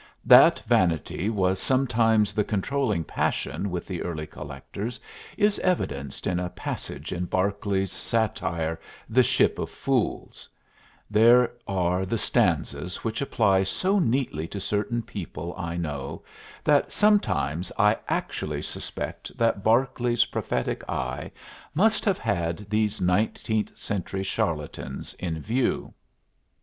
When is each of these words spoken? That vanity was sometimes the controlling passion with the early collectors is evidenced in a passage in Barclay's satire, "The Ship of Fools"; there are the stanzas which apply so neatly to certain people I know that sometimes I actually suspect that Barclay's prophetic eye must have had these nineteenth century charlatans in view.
That 0.25 0.59
vanity 0.65 1.29
was 1.29 1.59
sometimes 1.61 2.33
the 2.33 2.43
controlling 2.43 3.03
passion 3.03 3.69
with 3.69 3.85
the 3.85 4.01
early 4.01 4.25
collectors 4.25 4.99
is 5.37 5.59
evidenced 5.59 6.25
in 6.25 6.39
a 6.39 6.49
passage 6.49 7.11
in 7.13 7.25
Barclay's 7.25 7.91
satire, 7.91 8.79
"The 9.07 9.21
Ship 9.21 9.59
of 9.59 9.69
Fools"; 9.69 10.49
there 11.11 11.51
are 11.67 12.03
the 12.03 12.17
stanzas 12.17 13.03
which 13.03 13.21
apply 13.21 13.61
so 13.61 13.99
neatly 13.99 14.47
to 14.47 14.59
certain 14.59 15.03
people 15.03 15.53
I 15.55 15.77
know 15.77 16.23
that 16.63 16.91
sometimes 16.91 17.71
I 17.77 17.95
actually 18.07 18.63
suspect 18.63 19.37
that 19.37 19.63
Barclay's 19.63 20.25
prophetic 20.25 20.83
eye 20.89 21.29
must 21.75 22.05
have 22.05 22.17
had 22.17 22.67
these 22.71 22.99
nineteenth 22.99 23.77
century 23.77 24.23
charlatans 24.23 25.13
in 25.19 25.39
view. 25.41 25.93